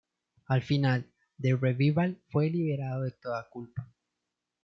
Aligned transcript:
Al 0.47 0.63
final, 0.63 1.05
The 1.39 1.53
Revival 1.55 2.17
fue 2.31 2.49
liberado 2.49 3.03
de 3.03 3.11
toda 3.11 3.47
culpa. 3.47 3.87